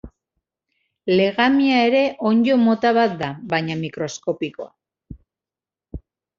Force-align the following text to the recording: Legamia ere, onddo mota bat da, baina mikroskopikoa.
Legamia 1.19 1.83
ere, 1.89 2.01
onddo 2.31 2.57
mota 2.63 2.95
bat 3.01 3.15
da, 3.21 3.31
baina 3.55 3.79
mikroskopikoa. 3.85 5.25